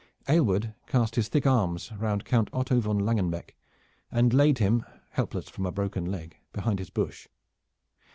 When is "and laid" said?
4.11-4.57